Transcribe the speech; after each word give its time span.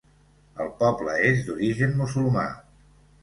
El 0.63 0.69
poble 0.79 1.17
és 1.27 1.43
d'origen 1.49 1.93
musulmà. 1.99 2.47